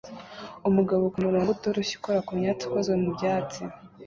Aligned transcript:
Umugabo 0.69 1.03
kumurongo 1.13 1.49
utoroshye 1.55 1.93
ukora 1.95 2.25
kumyatsi 2.27 2.63
ikozwe 2.65 2.93
mubyatsi 3.01 3.61